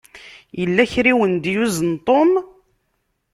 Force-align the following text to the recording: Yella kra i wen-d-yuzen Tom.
Yella 0.59 0.83
kra 0.91 1.09
i 1.11 1.13
wen-d-yuzen 1.19 1.91
Tom. 2.07 2.31